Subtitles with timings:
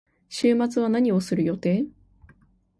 [0.29, 1.85] 週末は何をする予定？